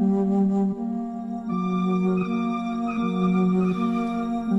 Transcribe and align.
Y 0.00 0.02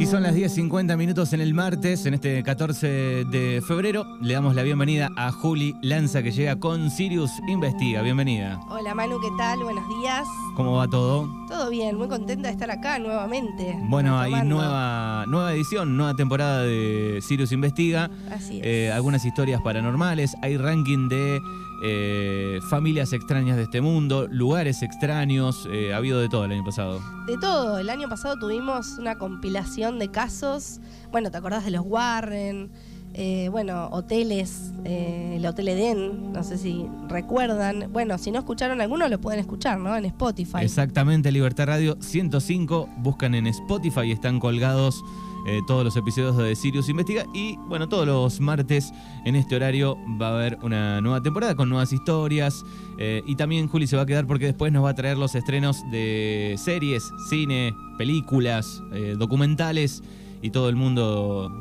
son 0.05 0.21
las 0.21 0.35
10.50 0.35 0.95
minutos 0.97 1.33
en 1.33 1.41
el 1.41 1.55
martes, 1.55 2.05
en 2.05 2.13
este 2.13 2.43
14 2.43 3.25
de 3.25 3.63
febrero. 3.67 4.05
Le 4.21 4.35
damos 4.35 4.53
la 4.53 4.61
bienvenida 4.61 5.09
a 5.17 5.31
Juli 5.31 5.75
Lanza 5.81 6.21
que 6.21 6.31
llega 6.31 6.57
con 6.57 6.91
Sirius 6.91 7.31
Investiga. 7.47 8.03
Bienvenida. 8.03 8.59
Hola 8.69 8.93
Manu, 8.93 9.19
¿qué 9.19 9.29
tal? 9.35 9.63
Buenos 9.63 9.89
días. 9.89 10.27
¿Cómo 10.55 10.73
va 10.73 10.87
todo? 10.87 11.27
Todo 11.47 11.71
bien, 11.71 11.97
muy 11.97 12.07
contenta 12.07 12.49
de 12.49 12.53
estar 12.53 12.69
acá 12.69 12.99
nuevamente. 12.99 13.75
Bueno, 13.89 14.19
hay 14.19 14.43
nueva, 14.43 15.25
nueva 15.27 15.53
edición, 15.53 15.97
nueva 15.97 16.15
temporada 16.15 16.61
de 16.61 17.19
Sirius 17.27 17.51
Investiga. 17.51 18.11
Así 18.31 18.59
es. 18.59 18.63
Eh, 18.63 18.91
algunas 18.91 19.25
historias 19.25 19.59
paranormales, 19.61 20.35
hay 20.43 20.57
ranking 20.57 21.09
de 21.09 21.41
eh, 21.83 22.59
familias 22.69 23.11
extrañas 23.13 23.57
de 23.57 23.63
este 23.63 23.81
mundo, 23.81 24.27
lugares 24.29 24.81
extraños, 24.83 25.67
eh, 25.71 25.93
ha 25.93 25.97
habido 25.97 26.19
de 26.19 26.29
todo 26.29 26.45
el 26.45 26.51
año 26.51 26.63
pasado. 26.63 27.01
De 27.25 27.37
todo, 27.37 27.79
el 27.79 27.89
año 27.89 28.07
pasado 28.07 28.37
tuvimos 28.37 28.97
una 28.99 29.17
compilación 29.17 29.97
de 29.97 30.09
casos, 30.09 30.79
bueno, 31.11 31.31
¿te 31.31 31.37
acordás 31.37 31.65
de 31.65 31.71
los 31.71 31.83
Warren? 31.85 32.71
Eh, 33.13 33.49
bueno, 33.49 33.89
hoteles, 33.91 34.71
el 34.85 35.45
Hotel 35.45 35.67
Eden, 35.67 36.31
no 36.31 36.43
sé 36.43 36.57
si 36.57 36.85
recuerdan. 37.09 37.91
Bueno, 37.91 38.17
si 38.17 38.31
no 38.31 38.39
escucharon 38.39 38.81
alguno, 38.81 39.07
lo 39.09 39.19
pueden 39.19 39.39
escuchar, 39.39 39.79
¿no? 39.79 39.95
En 39.95 40.05
Spotify. 40.05 40.59
Exactamente, 40.61 41.31
Libertad 41.31 41.67
Radio 41.67 41.97
105, 41.99 42.89
buscan 42.97 43.35
en 43.35 43.47
Spotify 43.47 44.01
y 44.05 44.11
están 44.11 44.39
colgados 44.39 45.03
eh, 45.47 45.61
todos 45.65 45.83
los 45.83 45.95
episodios 45.97 46.37
de 46.37 46.55
Sirius 46.55 46.89
Investiga. 46.89 47.25
Y 47.33 47.57
bueno, 47.67 47.89
todos 47.89 48.05
los 48.05 48.39
martes 48.39 48.93
en 49.25 49.35
este 49.35 49.55
horario 49.55 49.97
va 50.21 50.29
a 50.29 50.33
haber 50.33 50.59
una 50.61 51.01
nueva 51.01 51.21
temporada 51.21 51.55
con 51.55 51.69
nuevas 51.69 51.91
historias. 51.91 52.63
Eh, 52.97 53.23
y 53.25 53.35
también 53.35 53.67
Juli 53.67 53.87
se 53.87 53.95
va 53.95 54.03
a 54.03 54.05
quedar 54.05 54.27
porque 54.27 54.45
después 54.45 54.71
nos 54.71 54.83
va 54.83 54.89
a 54.91 54.95
traer 54.95 55.17
los 55.17 55.33
estrenos 55.33 55.83
de 55.89 56.55
series, 56.57 57.11
cine, 57.29 57.73
películas, 57.97 58.83
eh, 58.93 59.15
documentales 59.17 60.03
y 60.41 60.49
todo 60.51 60.69
el 60.69 60.75
mundo 60.75 61.51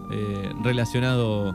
relacionado 0.62 1.54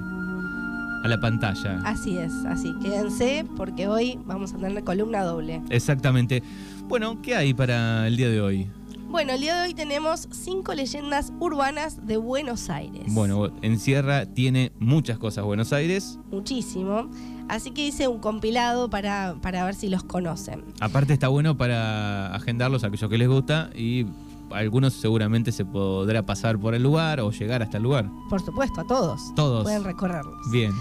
a 1.06 1.08
la 1.08 1.20
pantalla. 1.20 1.82
Así 1.86 2.18
es, 2.18 2.34
así. 2.48 2.74
Quédense 2.82 3.46
porque 3.56 3.88
hoy 3.88 4.20
vamos 4.26 4.54
a 4.54 4.58
tener 4.58 4.84
columna 4.84 5.24
doble. 5.24 5.62
Exactamente. 5.70 6.42
Bueno, 6.88 7.22
¿qué 7.22 7.36
hay 7.36 7.54
para 7.54 8.08
el 8.08 8.18
día 8.18 8.30
de 8.30 8.42
hoy? 8.42 8.68
Bueno, 9.08 9.34
el 9.34 9.40
día 9.40 9.56
de 9.56 9.68
hoy 9.68 9.74
tenemos 9.74 10.28
cinco 10.32 10.74
leyendas 10.74 11.32
urbanas 11.40 12.06
de 12.06 12.18
Buenos 12.18 12.70
Aires. 12.70 13.04
Bueno, 13.14 13.50
en 13.62 13.80
Sierra 13.80 14.26
tiene 14.26 14.72
muchas 14.80 15.20
cosas 15.20 15.46
Buenos 15.46 15.72
Aires. 15.74 16.20
Muchísimo. 16.32 17.10
Así 17.48 17.72
que 17.72 17.86
hice 17.86 18.08
un 18.08 18.20
compilado 18.20 18.90
para, 18.90 19.36
para 19.42 19.64
ver 19.64 19.76
si 19.76 19.88
los 19.90 20.04
conocen. 20.04 20.64
Aparte 20.82 21.14
está 21.14 21.28
bueno 21.28 21.56
para 21.56 22.34
agendarlos 22.34 22.84
a 22.84 22.88
aquellos 22.88 23.10
que 23.10 23.18
les 23.18 23.30
gusta 23.30 23.70
y 23.76 24.08
algunos 24.52 24.94
seguramente 24.94 25.52
se 25.52 25.66
podrá 25.66 26.26
pasar 26.26 26.58
por 26.60 26.76
el 26.76 26.84
lugar 26.84 27.20
o 27.20 27.32
llegar 27.32 27.62
hasta 27.62 27.78
el 27.78 27.84
lugar. 27.84 28.10
Por 28.30 28.42
supuesto, 28.42 28.82
a 28.82 28.88
todos. 28.88 29.34
Todos. 29.36 29.64
Pueden 29.64 29.84
recorrerlos. 29.84 30.50
Bien. 30.52 30.72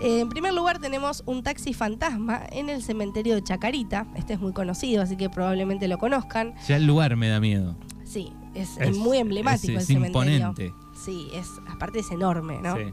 Eh, 0.00 0.20
en 0.20 0.28
primer 0.28 0.52
lugar 0.52 0.78
tenemos 0.78 1.22
un 1.26 1.42
taxi 1.42 1.72
fantasma 1.72 2.42
en 2.50 2.68
el 2.68 2.82
cementerio 2.82 3.34
de 3.34 3.42
Chacarita. 3.42 4.06
Este 4.14 4.34
es 4.34 4.40
muy 4.40 4.52
conocido, 4.52 5.02
así 5.02 5.16
que 5.16 5.30
probablemente 5.30 5.88
lo 5.88 5.98
conozcan. 5.98 6.54
Ya 6.68 6.76
el 6.76 6.86
lugar 6.86 7.16
me 7.16 7.28
da 7.28 7.40
miedo. 7.40 7.76
Sí, 8.04 8.32
es, 8.54 8.78
muy 8.96 9.18
emblemático 9.18 9.78
el 9.78 9.84
cementerio. 9.84 10.36
Imponente. 10.36 10.74
Sí, 10.94 11.28
es, 11.34 11.48
aparte 11.68 12.00
es 12.00 12.10
enorme, 12.10 12.60
¿no? 12.62 12.76
Eh, 12.76 12.92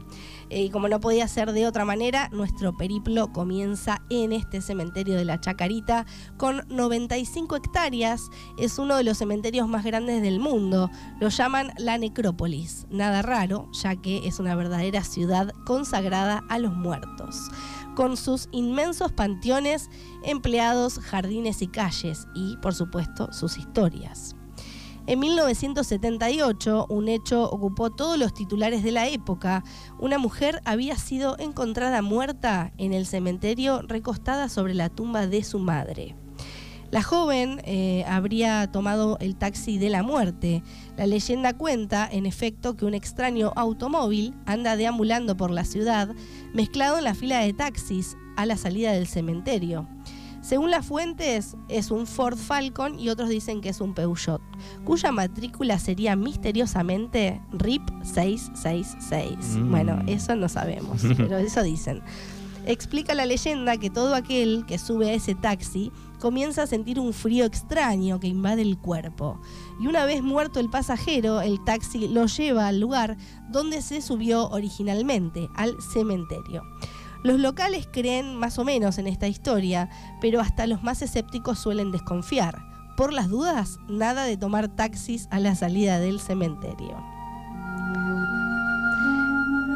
y 0.50 0.70
como 0.70 0.88
no 0.88 1.00
podía 1.00 1.28
ser 1.28 1.52
de 1.52 1.66
otra 1.66 1.84
manera, 1.84 2.28
nuestro 2.32 2.76
periplo 2.76 3.32
comienza 3.32 4.02
en 4.10 4.32
este 4.32 4.60
cementerio 4.60 5.16
de 5.16 5.24
la 5.24 5.40
Chacarita 5.40 6.06
con 6.36 6.62
95 6.68 7.56
hectáreas. 7.56 8.22
Es 8.58 8.78
uno 8.78 8.96
de 8.96 9.04
los 9.04 9.18
cementerios 9.18 9.68
más 9.68 9.84
grandes 9.84 10.22
del 10.22 10.40
mundo. 10.40 10.90
Lo 11.20 11.28
llaman 11.28 11.72
la 11.78 11.98
necrópolis. 11.98 12.86
Nada 12.90 13.22
raro, 13.22 13.68
ya 13.72 13.96
que 13.96 14.26
es 14.26 14.38
una 14.38 14.54
verdadera 14.54 15.04
ciudad 15.04 15.52
consagrada 15.66 16.42
a 16.48 16.58
los 16.58 16.74
muertos 16.74 17.50
con 17.94 18.16
sus 18.16 18.48
inmensos 18.50 19.12
panteones, 19.12 19.88
empleados, 20.24 20.98
jardines 20.98 21.62
y 21.62 21.68
calles 21.68 22.26
y, 22.34 22.56
por 22.56 22.74
supuesto, 22.74 23.32
sus 23.32 23.56
historias. 23.56 24.34
En 25.06 25.18
1978, 25.18 26.86
un 26.88 27.08
hecho 27.08 27.44
ocupó 27.50 27.90
todos 27.90 28.18
los 28.18 28.32
titulares 28.32 28.82
de 28.82 28.90
la 28.90 29.06
época. 29.06 29.62
Una 29.98 30.16
mujer 30.16 30.62
había 30.64 30.96
sido 30.96 31.36
encontrada 31.38 32.00
muerta 32.00 32.72
en 32.78 32.94
el 32.94 33.04
cementerio 33.04 33.82
recostada 33.82 34.48
sobre 34.48 34.72
la 34.72 34.88
tumba 34.88 35.26
de 35.26 35.44
su 35.44 35.58
madre. 35.58 36.16
La 36.90 37.02
joven 37.02 37.60
eh, 37.64 38.04
habría 38.08 38.70
tomado 38.72 39.18
el 39.20 39.36
taxi 39.36 39.76
de 39.76 39.90
la 39.90 40.02
muerte. 40.02 40.62
La 40.96 41.06
leyenda 41.06 41.52
cuenta, 41.52 42.08
en 42.10 42.24
efecto, 42.24 42.76
que 42.76 42.86
un 42.86 42.94
extraño 42.94 43.52
automóvil 43.56 44.32
anda 44.46 44.74
deambulando 44.74 45.36
por 45.36 45.50
la 45.50 45.64
ciudad, 45.64 46.14
mezclado 46.54 46.96
en 46.96 47.04
la 47.04 47.14
fila 47.14 47.40
de 47.40 47.52
taxis 47.52 48.16
a 48.36 48.46
la 48.46 48.56
salida 48.56 48.92
del 48.92 49.06
cementerio. 49.06 49.86
Según 50.44 50.70
las 50.70 50.84
fuentes, 50.84 51.56
es 51.68 51.90
un 51.90 52.06
Ford 52.06 52.36
Falcon 52.36 53.00
y 53.00 53.08
otros 53.08 53.30
dicen 53.30 53.62
que 53.62 53.70
es 53.70 53.80
un 53.80 53.94
Peugeot, 53.94 54.42
cuya 54.84 55.10
matrícula 55.10 55.78
sería 55.78 56.16
misteriosamente 56.16 57.40
RIP 57.50 57.82
666. 58.02 59.38
Mm. 59.56 59.70
Bueno, 59.70 60.02
eso 60.06 60.36
no 60.36 60.50
sabemos, 60.50 61.00
pero 61.16 61.38
eso 61.38 61.62
dicen. 61.62 62.02
Explica 62.66 63.14
la 63.14 63.24
leyenda 63.24 63.78
que 63.78 63.88
todo 63.88 64.14
aquel 64.14 64.66
que 64.66 64.76
sube 64.76 65.08
a 65.08 65.14
ese 65.14 65.34
taxi 65.34 65.90
comienza 66.20 66.64
a 66.64 66.66
sentir 66.66 67.00
un 67.00 67.14
frío 67.14 67.46
extraño 67.46 68.20
que 68.20 68.26
invade 68.26 68.60
el 68.60 68.76
cuerpo. 68.76 69.40
Y 69.80 69.86
una 69.86 70.04
vez 70.04 70.22
muerto 70.22 70.60
el 70.60 70.68
pasajero, 70.68 71.40
el 71.40 71.64
taxi 71.64 72.06
lo 72.08 72.26
lleva 72.26 72.68
al 72.68 72.80
lugar 72.80 73.16
donde 73.50 73.80
se 73.80 74.02
subió 74.02 74.48
originalmente, 74.50 75.48
al 75.56 75.74
cementerio. 75.80 76.62
Los 77.24 77.40
locales 77.40 77.88
creen 77.90 78.36
más 78.36 78.58
o 78.58 78.64
menos 78.64 78.98
en 78.98 79.06
esta 79.06 79.26
historia, 79.26 79.88
pero 80.20 80.42
hasta 80.42 80.66
los 80.66 80.82
más 80.82 81.00
escépticos 81.00 81.58
suelen 81.58 81.90
desconfiar. 81.90 82.62
Por 82.98 83.14
las 83.14 83.30
dudas, 83.30 83.78
nada 83.88 84.24
de 84.24 84.36
tomar 84.36 84.68
taxis 84.68 85.26
a 85.30 85.40
la 85.40 85.54
salida 85.54 85.98
del 85.98 86.20
cementerio. 86.20 87.02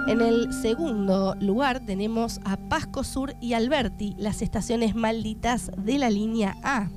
En 0.08 0.20
el 0.20 0.52
segundo 0.52 1.36
lugar 1.40 1.80
tenemos 1.80 2.38
a 2.44 2.58
Pasco 2.58 3.02
Sur 3.02 3.34
y 3.40 3.54
Alberti, 3.54 4.14
las 4.18 4.42
estaciones 4.42 4.94
malditas 4.94 5.70
de 5.78 5.96
la 5.96 6.10
línea 6.10 6.54
A. 6.62 6.90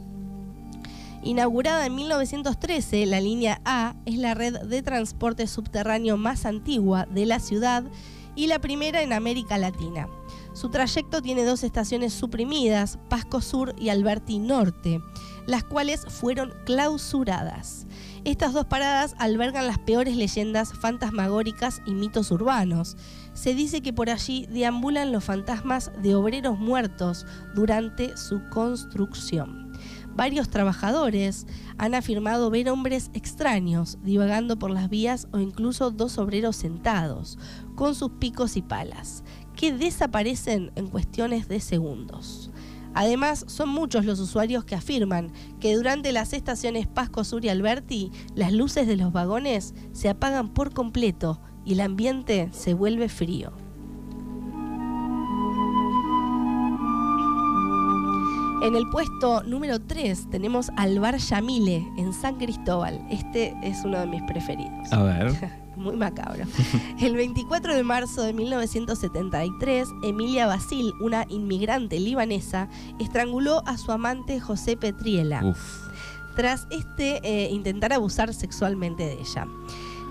Inaugurada 1.23 1.85
en 1.85 1.95
1913, 1.95 3.05
la 3.05 3.21
línea 3.21 3.61
A 3.63 3.95
es 4.05 4.17
la 4.17 4.33
red 4.33 4.59
de 4.63 4.81
transporte 4.81 5.47
subterráneo 5.47 6.17
más 6.17 6.45
antigua 6.45 7.05
de 7.05 7.25
la 7.25 7.39
ciudad 7.39 7.85
y 8.35 8.47
la 8.47 8.59
primera 8.59 9.01
en 9.01 9.13
América 9.13 9.57
Latina. 9.57 10.07
Su 10.53 10.69
trayecto 10.69 11.21
tiene 11.21 11.45
dos 11.45 11.63
estaciones 11.63 12.13
suprimidas, 12.13 12.99
Pasco 13.09 13.39
Sur 13.39 13.73
y 13.79 13.87
Alberti 13.87 14.37
Norte, 14.37 15.01
las 15.47 15.63
cuales 15.63 16.01
fueron 16.07 16.53
clausuradas. 16.65 17.87
Estas 18.25 18.51
dos 18.51 18.65
paradas 18.65 19.15
albergan 19.17 19.65
las 19.65 19.79
peores 19.79 20.17
leyendas 20.17 20.73
fantasmagóricas 20.73 21.81
y 21.85 21.93
mitos 21.93 22.31
urbanos. 22.31 22.97
Se 23.33 23.55
dice 23.55 23.81
que 23.81 23.93
por 23.93 24.09
allí 24.09 24.45
deambulan 24.47 25.13
los 25.13 25.23
fantasmas 25.23 25.91
de 26.01 26.15
obreros 26.15 26.59
muertos 26.59 27.25
durante 27.55 28.17
su 28.17 28.41
construcción. 28.49 29.71
Varios 30.13 30.49
trabajadores 30.49 31.47
han 31.77 31.95
afirmado 31.95 32.49
ver 32.49 32.69
hombres 32.69 33.09
extraños 33.13 33.97
divagando 34.03 34.59
por 34.59 34.69
las 34.69 34.89
vías 34.89 35.29
o 35.31 35.39
incluso 35.39 35.89
dos 35.89 36.17
obreros 36.17 36.57
sentados, 36.57 37.39
con 37.75 37.95
sus 37.95 38.11
picos 38.19 38.57
y 38.57 38.61
palas 38.61 39.23
que 39.55 39.73
desaparecen 39.73 40.71
en 40.75 40.87
cuestiones 40.87 41.47
de 41.47 41.59
segundos. 41.59 42.51
Además, 42.93 43.45
son 43.47 43.69
muchos 43.69 44.05
los 44.05 44.19
usuarios 44.19 44.65
que 44.65 44.75
afirman 44.75 45.31
que 45.59 45.75
durante 45.75 46.11
las 46.11 46.33
estaciones 46.33 46.87
Pasco 46.87 47.23
Sur 47.23 47.45
y 47.45 47.49
Alberti, 47.49 48.11
las 48.35 48.51
luces 48.51 48.85
de 48.85 48.97
los 48.97 49.13
vagones 49.13 49.73
se 49.93 50.09
apagan 50.09 50.49
por 50.49 50.73
completo 50.73 51.41
y 51.63 51.73
el 51.73 51.81
ambiente 51.81 52.49
se 52.51 52.73
vuelve 52.73 53.07
frío. 53.07 53.53
En 58.61 58.75
el 58.75 58.87
puesto 58.87 59.41
número 59.41 59.81
3 59.81 60.29
tenemos 60.29 60.69
al 60.77 60.99
Bar 60.99 61.17
Yamile 61.17 61.83
en 61.97 62.13
San 62.13 62.35
Cristóbal. 62.37 63.03
Este 63.09 63.55
es 63.63 63.83
uno 63.83 63.99
de 63.99 64.05
mis 64.05 64.21
preferidos. 64.23 64.93
A 64.93 65.01
ver. 65.01 65.51
muy 65.75 65.95
macabro. 65.95 66.43
El 66.99 67.15
24 67.15 67.75
de 67.75 67.83
marzo 67.83 68.21
de 68.21 68.33
1973, 68.33 69.87
Emilia 70.03 70.45
Basil, 70.45 70.93
una 71.01 71.25
inmigrante 71.29 71.99
libanesa, 71.99 72.69
estranguló 72.99 73.63
a 73.65 73.79
su 73.79 73.91
amante 73.91 74.39
José 74.39 74.77
Petriela. 74.77 75.41
Tras 76.35 76.67
este 76.69 77.19
eh, 77.23 77.49
intentar 77.49 77.93
abusar 77.93 78.31
sexualmente 78.31 79.03
de 79.03 79.13
ella. 79.13 79.47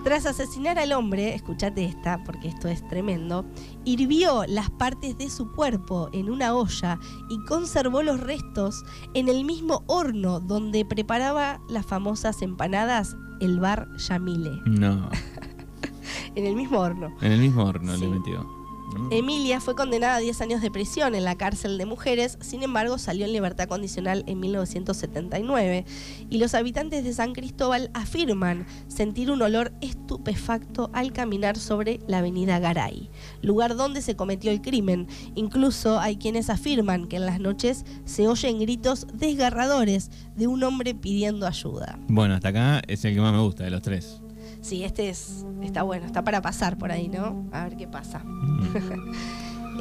Tras 0.03 0.25
asesinar 0.25 0.79
al 0.79 0.93
hombre, 0.93 1.35
escúchate 1.35 1.85
esta 1.85 2.25
porque 2.25 2.49
esto 2.49 2.69
es 2.69 2.87
tremendo, 2.89 3.45
hirvió 3.85 4.45
las 4.49 4.71
partes 4.71 5.19
de 5.19 5.29
su 5.29 5.53
cuerpo 5.53 6.09
en 6.13 6.31
una 6.31 6.55
olla 6.55 6.99
y 7.29 7.39
conservó 7.45 8.03
los 8.03 8.19
restos 8.19 8.83
en 9.13 9.29
el 9.29 9.45
mismo 9.45 9.85
horno 9.89 10.41
donde 10.41 10.87
preparaba 10.87 11.61
las 11.69 11.85
famosas 11.85 12.41
empanadas, 12.41 13.15
el 13.41 13.61
bar 13.61 13.89
Yamile. 13.99 14.63
No. 14.65 15.11
en 16.35 16.47
el 16.47 16.57
mismo 16.57 16.81
horno. 16.81 17.15
En 17.21 17.33
el 17.33 17.41
mismo 17.41 17.65
horno 17.65 17.95
le 17.95 18.09
metió. 18.09 18.60
Mm. 18.97 19.13
Emilia 19.13 19.61
fue 19.61 19.75
condenada 19.75 20.17
a 20.17 20.21
10 20.21 20.41
años 20.41 20.63
de 20.63 20.71
prisión 20.71 21.15
en 21.15 21.25
la 21.25 21.37
cárcel 21.37 21.79
de 21.79 21.87
mujeres, 21.87 22.39
sin 22.41 22.63
embargo 22.63 22.99
salió 22.99 23.25
en 23.25 23.33
libertad 23.33 23.69
condicional 23.69 24.25
en 24.27 24.41
1979 24.41 25.85
y 26.29 26.39
los 26.39 26.55
habitantes 26.55 27.05
de 27.05 27.13
San 27.13 27.33
Cristóbal 27.33 27.91
afirman 27.95 28.67
sentir 28.89 29.31
un 29.31 29.43
olor 29.43 29.73
estupefacto 29.81 30.91
al 30.93 31.13
caminar 31.13 31.57
sobre 31.57 32.01
la 32.07 32.19
avenida 32.19 32.59
Garay, 32.59 33.11
lugar 33.43 33.77
donde 33.77 34.03
se 34.03 34.17
cometió 34.17 34.51
el 34.51 34.61
crimen. 34.61 35.09
Incluso 35.35 36.01
hay 36.01 36.17
quienes 36.17 36.51
afirman 36.51 37.07
que 37.07 37.17
en 37.17 37.27
las 37.27 37.41
noches 37.41 37.85
se 38.05 38.29
oyen 38.29 38.59
gritos 38.59 39.07
desgarradores 39.13 40.11
de 40.37 40.47
un 40.47 40.63
hombre 40.63 40.95
pidiendo 40.95 41.47
ayuda. 41.47 41.99
Bueno, 42.09 42.35
hasta 42.35 42.49
acá 42.49 42.83
es 42.87 43.05
el 43.05 43.15
que 43.15 43.21
más 43.21 43.33
me 43.33 43.41
gusta 43.41 43.65
de 43.65 43.71
los 43.71 43.83
tres. 43.83 44.20
Sí, 44.61 44.85
este 44.85 45.09
es, 45.09 45.45
está 45.63 45.83
bueno, 45.83 46.07
está 46.07 46.23
para 46.23 46.43
pasar 46.43 46.77
por 46.77 46.93
ahí, 46.93 47.09
¿no? 47.09 47.49
A 47.53 47.65
ver 47.65 47.77
qué 47.77 47.89
pasa. 47.89 48.23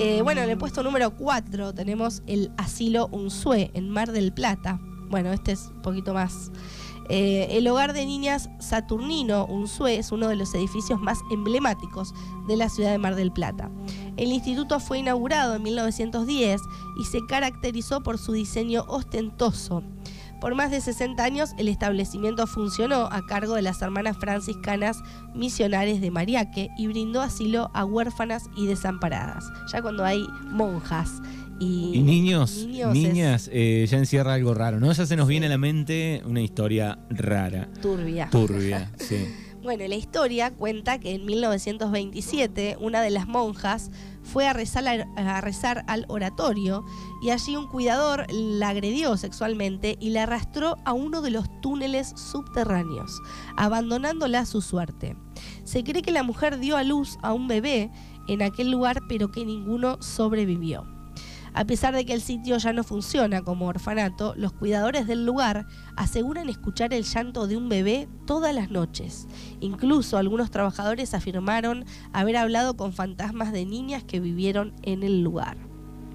Eh, 0.01 0.21
bueno, 0.21 0.39
en 0.39 0.49
el 0.49 0.57
puesto 0.57 0.81
número 0.81 1.13
4 1.17 1.73
tenemos 1.73 2.23
el 2.25 2.53
Asilo 2.55 3.09
Unsue 3.11 3.69
en 3.73 3.89
Mar 3.89 4.13
del 4.13 4.31
Plata. 4.31 4.79
Bueno, 5.09 5.33
este 5.33 5.51
es 5.51 5.71
un 5.75 5.81
poquito 5.81 6.13
más. 6.13 6.51
Eh, 7.09 7.57
el 7.57 7.67
hogar 7.67 7.91
de 7.91 8.05
niñas 8.05 8.49
Saturnino 8.59 9.45
Unsue 9.47 9.97
es 9.97 10.13
uno 10.13 10.29
de 10.29 10.37
los 10.37 10.53
edificios 10.53 11.01
más 11.01 11.19
emblemáticos 11.31 12.13
de 12.47 12.55
la 12.55 12.69
ciudad 12.69 12.91
de 12.91 12.97
Mar 12.97 13.15
del 13.15 13.33
Plata. 13.33 13.69
El 14.15 14.31
instituto 14.31 14.79
fue 14.79 14.99
inaugurado 14.99 15.55
en 15.55 15.63
1910 15.63 16.61
y 17.01 17.05
se 17.05 17.25
caracterizó 17.27 18.01
por 18.01 18.19
su 18.19 18.31
diseño 18.31 18.85
ostentoso 18.87 19.83
por 20.39 20.55
más 20.55 20.71
de 20.71 20.81
60 20.81 21.23
años 21.23 21.51
el 21.57 21.67
establecimiento 21.67 22.47
funcionó 22.47 23.09
a 23.11 23.25
cargo 23.25 23.55
de 23.55 23.61
las 23.61 23.81
hermanas 23.81 24.17
franciscanas 24.17 25.01
misionares 25.33 26.01
de 26.01 26.11
Mariaque 26.11 26.69
y 26.77 26.87
brindó 26.87 27.21
asilo 27.21 27.71
a 27.73 27.85
huérfanas 27.85 28.43
y 28.55 28.67
desamparadas. 28.67 29.45
Ya 29.71 29.81
cuando 29.81 30.05
hay 30.05 30.25
monjas 30.49 31.21
y, 31.59 32.01
niños, 32.01 32.65
niñas, 32.93 33.49
eh, 33.51 33.85
ya 33.89 33.97
encierra 33.97 34.33
algo 34.33 34.53
raro, 34.53 34.79
¿no? 34.79 34.91
Ya 34.91 35.05
se 35.05 35.15
nos 35.17 35.27
viene 35.27 35.47
a 35.47 35.49
la 35.49 35.57
mente 35.57 36.21
una 36.25 36.41
historia 36.41 36.97
rara. 37.09 37.67
Turbia. 37.81 38.29
Turbia, 38.31 38.91
sí. 38.97 39.27
Bueno, 39.61 39.85
la 39.87 39.95
historia 39.95 40.51
cuenta 40.51 40.99
que 40.99 41.13
en 41.13 41.25
1927 41.25 42.77
una 42.79 43.01
de 43.01 43.09
las 43.09 43.27
monjas 43.27 43.91
fue 44.23 44.47
a 44.47 44.53
rezar, 44.53 45.05
a 45.17 45.41
rezar 45.41 45.83
al 45.87 46.05
oratorio 46.07 46.85
y 47.21 47.31
allí 47.31 47.57
un 47.57 47.67
cuidador 47.67 48.25
la 48.31 48.69
agredió 48.69 49.17
sexualmente 49.17 49.97
y 49.99 50.11
la 50.11 50.23
arrastró 50.23 50.77
a 50.85 50.93
uno 50.93 51.21
de 51.21 51.31
los 51.31 51.45
túneles 51.59 52.13
subterráneos, 52.15 53.21
abandonándola 53.57 54.39
a 54.39 54.45
su 54.45 54.61
suerte. 54.61 55.17
Se 55.65 55.83
cree 55.83 56.03
que 56.03 56.11
la 56.11 56.23
mujer 56.23 56.59
dio 56.59 56.77
a 56.77 56.83
luz 56.83 57.17
a 57.21 57.33
un 57.33 57.49
bebé 57.49 57.91
en 58.29 58.41
aquel 58.41 58.71
lugar, 58.71 59.01
pero 59.09 59.29
que 59.29 59.43
ninguno 59.43 60.01
sobrevivió. 60.01 60.98
A 61.59 61.65
pesar 61.65 61.93
de 61.93 62.05
que 62.05 62.13
el 62.13 62.21
sitio 62.21 62.57
ya 62.57 62.71
no 62.71 62.85
funciona 62.85 63.41
como 63.41 63.65
orfanato, 63.65 64.33
los 64.37 64.53
cuidadores 64.53 65.07
del 65.07 65.25
lugar 65.25 65.67
aseguran 65.97 66.47
escuchar 66.47 66.93
el 66.93 67.03
llanto 67.03 67.47
de 67.47 67.57
un 67.57 67.67
bebé 67.67 68.07
todas 68.25 68.55
las 68.55 68.71
noches. 68.71 69.27
Incluso 69.59 70.17
algunos 70.17 70.51
trabajadores 70.51 71.13
afirmaron 71.13 71.83
haber 72.13 72.37
hablado 72.37 72.77
con 72.77 72.93
fantasmas 72.93 73.51
de 73.51 73.65
niñas 73.65 74.05
que 74.05 74.21
vivieron 74.21 74.71
en 74.83 75.03
el 75.03 75.21
lugar. 75.21 75.57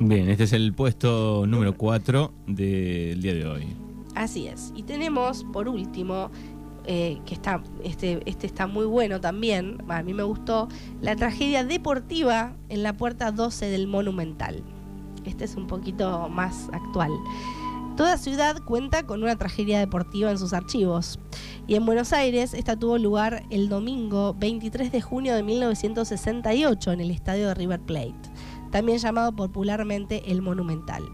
Bien, 0.01 0.31
este 0.31 0.45
es 0.45 0.55
el 0.55 0.73
puesto 0.73 1.47
número 1.47 1.77
4 1.77 2.33
del 2.47 3.21
día 3.21 3.35
de 3.35 3.47
hoy. 3.47 3.67
Así 4.15 4.47
es. 4.47 4.73
Y 4.75 4.85
tenemos, 4.85 5.45
por 5.53 5.69
último, 5.69 6.31
eh, 6.87 7.21
que 7.27 7.35
está, 7.35 7.63
este, 7.83 8.23
este 8.25 8.47
está 8.47 8.67
muy 8.67 8.87
bueno 8.87 9.21
también, 9.21 9.77
a 9.89 10.03
mí 10.03 10.15
me 10.15 10.23
gustó, 10.23 10.69
la 11.03 11.15
tragedia 11.17 11.65
deportiva 11.65 12.57
en 12.71 12.83
la 12.83 12.97
puerta 12.97 13.31
12 13.31 13.67
del 13.67 13.87
Monumental. 13.89 14.65
Este 15.25 15.45
es 15.45 15.57
un 15.57 15.67
poquito 15.67 16.29
más 16.29 16.69
actual. 16.73 17.11
Toda 17.97 18.19
ciudad 18.19 18.61
cuenta 18.65 19.07
con 19.07 19.23
una 19.23 19.37
tragedia 19.37 19.79
deportiva 19.79 20.31
en 20.31 20.39
sus 20.39 20.53
archivos. 20.53 21.21
Y 21.69 21.77
en 21.77 21.87
Buenos 21.87 22.13
Aires 22.13 22.53
esta 22.53 22.77
tuvo 22.77 22.99
lugar 22.99 23.45
el 23.51 23.69
domingo 23.69 24.35
23 24.35 24.91
de 24.91 25.01
junio 25.01 25.35
de 25.35 25.45
1968 25.45 26.93
en 26.93 27.01
el 27.01 27.11
estadio 27.13 27.49
de 27.49 27.55
River 27.55 27.81
Plate, 27.81 28.31
también 28.73 28.99
llamado 28.99 29.35
popularmente 29.35 30.31
el 30.31 30.43
Monumental. 30.43 31.05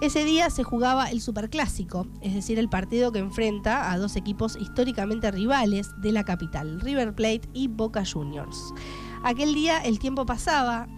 Ese 0.00 0.24
día 0.24 0.48
se 0.48 0.64
jugaba 0.64 1.10
el 1.10 1.20
Superclásico, 1.20 2.06
es 2.22 2.34
decir, 2.34 2.58
el 2.58 2.70
partido 2.70 3.12
que 3.12 3.18
enfrenta 3.18 3.92
a 3.92 3.98
dos 3.98 4.16
equipos 4.16 4.56
históricamente 4.56 5.30
rivales 5.30 5.90
de 6.00 6.10
la 6.10 6.24
capital, 6.24 6.80
River 6.80 7.14
Plate 7.14 7.48
y 7.52 7.68
Boca 7.68 8.02
Juniors. 8.10 8.72
Aquel 9.22 9.52
día 9.52 9.78
el 9.78 9.98
tiempo 9.98 10.24
pasaba, 10.24 10.88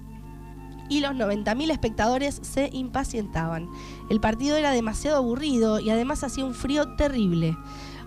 y 0.92 1.00
los 1.00 1.12
90.000 1.12 1.70
espectadores 1.70 2.38
se 2.42 2.68
impacientaban. 2.70 3.66
El 4.10 4.20
partido 4.20 4.58
era 4.58 4.72
demasiado 4.72 5.16
aburrido 5.16 5.80
y 5.80 5.88
además 5.88 6.22
hacía 6.22 6.44
un 6.44 6.52
frío 6.52 6.96
terrible. 6.96 7.56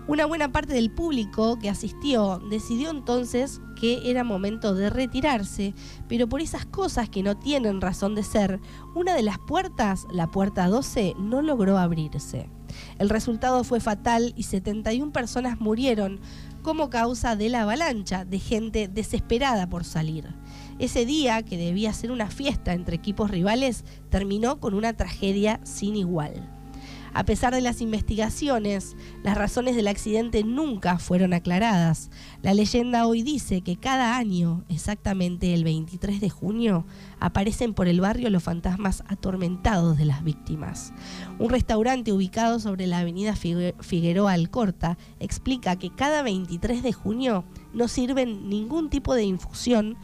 Una 0.06 0.24
buena 0.24 0.52
parte 0.52 0.72
del 0.74 0.92
público 0.92 1.58
que 1.58 1.68
asistió 1.68 2.40
decidió 2.48 2.90
entonces 2.90 3.60
que 3.74 4.08
era 4.08 4.22
momento 4.22 4.72
de 4.72 4.88
retirarse, 4.88 5.74
pero 6.06 6.28
por 6.28 6.40
esas 6.40 6.64
cosas 6.64 7.08
que 7.08 7.24
no 7.24 7.36
tienen 7.36 7.80
razón 7.80 8.14
de 8.14 8.22
ser, 8.22 8.60
una 8.94 9.16
de 9.16 9.24
las 9.24 9.38
puertas, 9.40 10.06
la 10.12 10.28
puerta 10.28 10.68
12, 10.68 11.14
no 11.18 11.42
logró 11.42 11.78
abrirse. 11.78 12.48
El 13.00 13.10
resultado 13.10 13.64
fue 13.64 13.80
fatal 13.80 14.32
y 14.36 14.44
71 14.44 15.10
personas 15.10 15.58
murieron 15.60 16.20
como 16.62 16.88
causa 16.88 17.34
de 17.34 17.48
la 17.48 17.62
avalancha 17.62 18.24
de 18.24 18.38
gente 18.38 18.86
desesperada 18.86 19.68
por 19.68 19.84
salir. 19.84 20.34
Ese 20.78 21.06
día, 21.06 21.42
que 21.42 21.56
debía 21.56 21.92
ser 21.92 22.10
una 22.10 22.30
fiesta 22.30 22.74
entre 22.74 22.96
equipos 22.96 23.30
rivales, 23.30 23.84
terminó 24.10 24.60
con 24.60 24.74
una 24.74 24.92
tragedia 24.92 25.60
sin 25.64 25.96
igual. 25.96 26.52
A 27.16 27.24
pesar 27.24 27.54
de 27.54 27.62
las 27.62 27.80
investigaciones, 27.80 28.94
las 29.22 29.38
razones 29.38 29.74
del 29.74 29.88
accidente 29.88 30.44
nunca 30.44 30.98
fueron 30.98 31.32
aclaradas. 31.32 32.10
La 32.42 32.52
leyenda 32.52 33.06
hoy 33.06 33.22
dice 33.22 33.62
que 33.62 33.76
cada 33.76 34.18
año, 34.18 34.64
exactamente 34.68 35.54
el 35.54 35.64
23 35.64 36.20
de 36.20 36.28
junio, 36.28 36.84
aparecen 37.18 37.72
por 37.72 37.88
el 37.88 38.02
barrio 38.02 38.28
los 38.28 38.42
fantasmas 38.42 39.02
atormentados 39.08 39.96
de 39.96 40.04
las 40.04 40.24
víctimas. 40.24 40.92
Un 41.38 41.48
restaurante 41.48 42.12
ubicado 42.12 42.60
sobre 42.60 42.86
la 42.86 42.98
avenida 42.98 43.34
Figueroa 43.34 44.34
Alcorta 44.34 44.98
explica 45.18 45.76
que 45.76 45.94
cada 45.94 46.22
23 46.22 46.82
de 46.82 46.92
junio 46.92 47.46
no 47.72 47.88
sirven 47.88 48.50
ningún 48.50 48.90
tipo 48.90 49.14
de 49.14 49.24
infusión 49.24 49.96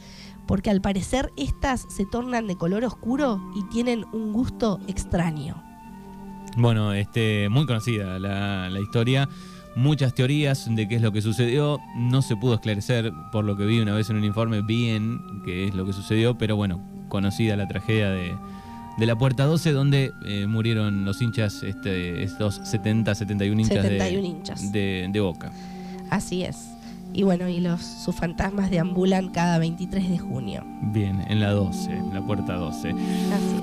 porque 0.52 0.68
al 0.68 0.82
parecer 0.82 1.32
estas 1.38 1.86
se 1.88 2.04
tornan 2.04 2.46
de 2.46 2.56
color 2.56 2.84
oscuro 2.84 3.40
y 3.56 3.62
tienen 3.70 4.04
un 4.12 4.34
gusto 4.34 4.80
extraño. 4.86 5.62
Bueno, 6.58 6.92
este, 6.92 7.48
muy 7.48 7.64
conocida 7.64 8.18
la, 8.18 8.78
historia, 8.78 9.30
muchas 9.76 10.14
teorías 10.14 10.68
de 10.68 10.86
qué 10.88 10.96
es 10.96 11.00
lo 11.00 11.10
que 11.10 11.22
sucedió, 11.22 11.80
no 11.96 12.20
se 12.20 12.36
pudo 12.36 12.56
esclarecer 12.56 13.14
por 13.32 13.46
lo 13.46 13.56
que 13.56 13.64
vi 13.64 13.80
una 13.80 13.94
vez 13.94 14.10
en 14.10 14.16
un 14.16 14.24
informe 14.24 14.60
bien 14.60 15.22
qué 15.46 15.68
es 15.68 15.74
lo 15.74 15.86
que 15.86 15.94
sucedió, 15.94 16.36
pero 16.36 16.54
bueno, 16.54 16.86
conocida 17.08 17.56
la 17.56 17.66
tragedia 17.66 18.10
de, 18.10 18.36
la 18.98 19.16
Puerta 19.16 19.46
12, 19.46 19.72
donde 19.72 20.12
eh, 20.26 20.46
murieron 20.46 21.06
los 21.06 21.22
hinchas, 21.22 21.62
este, 21.62 22.24
estos 22.24 22.60
70, 22.64 23.14
71 23.14 23.58
hinchas, 23.58 23.90
hinchas. 23.90 24.70
De, 24.70 25.08
de 25.10 25.20
Boca. 25.20 25.50
Así 26.10 26.42
es. 26.42 26.72
Y 27.14 27.24
bueno, 27.24 27.48
y 27.48 27.60
los, 27.60 27.80
sus 27.82 28.14
fantasmas 28.14 28.70
deambulan 28.70 29.30
cada 29.30 29.58
23 29.58 30.08
de 30.08 30.18
junio. 30.18 30.64
Bien, 30.92 31.24
en 31.28 31.40
la 31.40 31.52
12, 31.52 31.90
en 31.90 32.14
la 32.14 32.24
puerta 32.24 32.54
12. 32.54 32.94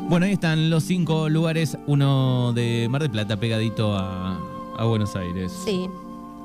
Bueno, 0.07 0.25
ahí 0.25 0.33
están 0.33 0.69
los 0.69 0.83
cinco 0.83 1.29
lugares, 1.29 1.77
uno 1.87 2.53
de 2.53 2.87
Mar 2.89 3.01
del 3.01 3.11
Plata 3.11 3.37
pegadito 3.37 3.95
a, 3.95 4.37
a 4.77 4.83
Buenos 4.85 5.15
Aires. 5.15 5.51
Sí, 5.65 5.89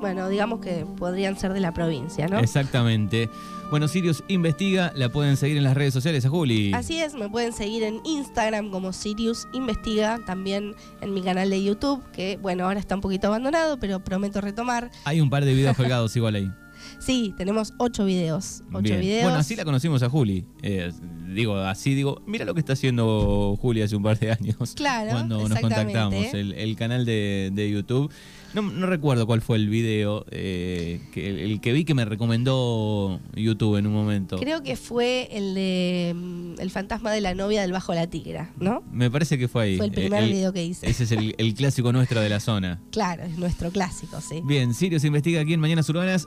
bueno, 0.01 0.27
digamos 0.29 0.59
que 0.59 0.85
podrían 0.97 1.37
ser 1.37 1.53
de 1.53 1.59
la 1.59 1.73
provincia, 1.73 2.27
¿no? 2.27 2.39
Exactamente. 2.39 3.29
Bueno, 3.71 3.87
Sirius 3.87 4.23
Investiga, 4.27 4.91
la 4.95 5.09
pueden 5.09 5.37
seguir 5.37 5.57
en 5.57 5.63
las 5.63 5.73
redes 5.73 5.93
sociales 5.93 6.25
a 6.25 6.29
Juli. 6.29 6.73
Así 6.73 7.01
es, 7.01 7.15
me 7.15 7.29
pueden 7.29 7.53
seguir 7.53 7.83
en 7.83 8.01
Instagram 8.03 8.69
como 8.69 8.93
Sirius 8.93 9.47
Investiga, 9.53 10.19
también 10.25 10.75
en 11.01 11.13
mi 11.13 11.21
canal 11.23 11.49
de 11.49 11.63
YouTube, 11.63 12.03
que 12.11 12.37
bueno, 12.41 12.65
ahora 12.65 12.79
está 12.79 12.95
un 12.95 13.01
poquito 13.01 13.27
abandonado, 13.27 13.79
pero 13.79 13.99
prometo 13.99 14.41
retomar. 14.41 14.91
Hay 15.05 15.21
un 15.21 15.29
par 15.29 15.45
de 15.45 15.53
videos 15.53 15.75
colgados 15.77 16.15
igual 16.15 16.35
ahí. 16.35 16.51
Sí, 16.99 17.33
tenemos 17.37 17.73
ocho 17.77 18.05
videos. 18.05 18.63
Ocho 18.71 18.97
videos. 18.97 19.23
Bueno, 19.23 19.39
así 19.39 19.55
la 19.55 19.65
conocimos 19.65 20.03
a 20.03 20.09
Juli. 20.09 20.45
Eh, 20.61 20.91
digo, 21.33 21.57
así 21.57 21.93
digo, 21.93 22.21
mira 22.25 22.45
lo 22.45 22.53
que 22.53 22.59
está 22.59 22.73
haciendo 22.73 23.57
Juli 23.59 23.81
hace 23.81 23.95
un 23.95 24.03
par 24.03 24.19
de 24.19 24.31
años. 24.31 24.73
Claro. 24.75 25.11
Cuando 25.11 25.47
nos 25.47 25.59
contactamos. 25.59 26.33
El, 26.33 26.75
canal 26.75 27.05
de, 27.05 27.51
de 27.53 27.71
YouTube. 27.71 28.11
No, 28.55 28.85
recuerdo 28.85 29.27
cuál 29.27 29.41
fue 29.41 29.57
el 29.57 29.67
video, 29.67 30.25
eh, 30.31 31.01
que, 31.11 31.43
el, 31.43 31.59
que 31.59 31.73
vi 31.73 31.83
que 31.83 31.93
me 31.93 32.05
recomendó 32.05 33.19
YouTube 33.35 33.75
en 33.75 33.87
un 33.87 33.93
momento. 33.93 34.37
Creo 34.37 34.63
que 34.63 34.77
fue 34.77 35.27
el 35.31 35.53
de 35.55 36.13
mm, 36.15 36.61
El 36.61 36.71
fantasma 36.71 37.11
de 37.11 37.19
la 37.19 37.35
novia 37.35 37.61
del 37.61 37.73
Bajo 37.73 37.93
la 37.93 38.07
Tigra, 38.07 38.53
¿no? 38.57 38.81
Me 38.93 39.11
parece 39.11 39.37
que 39.37 39.49
fue 39.49 39.63
ahí. 39.63 39.77
Fue 39.77 39.87
el 39.87 39.91
primer 39.91 40.23
video 40.23 40.53
que 40.53 40.63
hice. 40.63 40.89
Ese 40.89 41.03
es 41.03 41.11
el, 41.11 41.53
clásico 41.53 41.91
nuestro 41.91 42.21
de 42.21 42.29
la 42.29 42.39
zona. 42.39 42.81
Claro, 42.91 43.23
es 43.23 43.37
nuestro 43.37 43.71
clásico, 43.71 44.21
sí. 44.21 44.41
Bien, 44.45 44.73
Sirius 44.73 45.03
investiga 45.03 45.41
aquí 45.41 45.53
en 45.53 45.59
Mañanas 45.59 45.89
Urbanas. 45.89 46.25